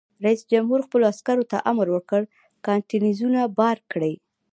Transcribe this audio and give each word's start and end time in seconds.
رئیس 0.25 0.41
جمهور 0.51 0.79
خپلو 0.87 1.03
عسکرو 1.13 1.49
ته 1.51 1.57
امر 1.71 1.87
وکړ؛ 1.95 2.21
کانټینرونه 2.65 3.41
بار 3.57 3.77
کړئ! 3.91 4.13